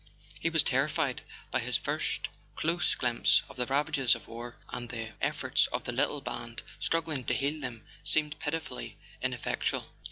He 0.39 0.49
was 0.49 0.63
terrified 0.63 1.21
by 1.51 1.59
his 1.59 1.77
first 1.77 2.27
close 2.55 2.95
glimpse 2.95 3.43
of 3.47 3.55
the 3.55 3.67
ravages 3.67 4.15
of 4.15 4.27
war, 4.27 4.57
and 4.69 4.89
the 4.89 5.11
efforts 5.23 5.67
of 5.67 5.83
the 5.83 5.91
little 5.91 6.21
band 6.21 6.63
struggling 6.79 7.23
to 7.25 7.35
heal 7.35 7.61
them 7.61 7.85
seemed 8.03 8.39
pitifully 8.39 8.97
ineffectual. 9.21 9.85